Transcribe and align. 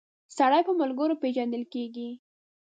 سړی 0.37 0.61
په 0.67 0.73
ملګرو 0.79 1.19
پيژندل 1.21 1.63
کیږی 1.73 2.09